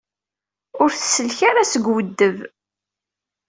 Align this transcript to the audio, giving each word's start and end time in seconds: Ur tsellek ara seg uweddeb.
Ur 0.81 0.89
tsellek 0.93 1.39
ara 1.49 1.63
seg 1.71 1.83
uweddeb. 1.89 2.37